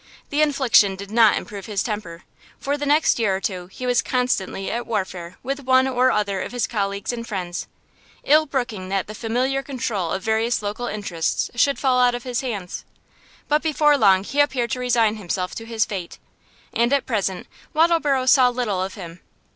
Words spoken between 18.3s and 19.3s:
little of him.